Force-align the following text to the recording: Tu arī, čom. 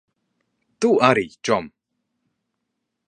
Tu 0.85 0.89
arī, 1.09 1.25
čom. 1.49 1.69